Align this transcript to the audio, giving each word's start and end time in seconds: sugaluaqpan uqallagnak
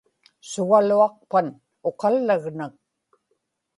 sugaluaqpan 0.51 1.47
uqallagnak 1.89 2.75